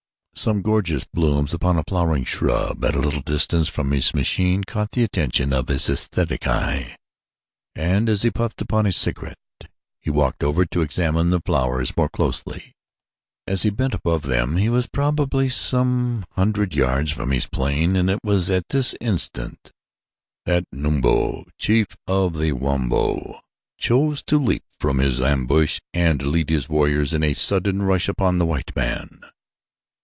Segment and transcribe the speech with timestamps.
[0.33, 4.89] Some gorgeous blooms upon a flowering shrub at a little distance from his machine caught
[4.91, 6.95] the attention of his aesthetic eye,
[7.75, 9.37] and as he puffed upon his cigarette,
[9.99, 12.73] he walked over to examine the flowers more closely.
[13.45, 18.09] As he bent above them he was probably some hundred yards from his plane and
[18.09, 19.71] it was at this instant
[20.45, 23.41] that Numabo, chief of the Wamabo,
[23.77, 28.39] chose to leap from his ambush and lead his warriors in a sudden rush upon
[28.39, 29.21] the white man.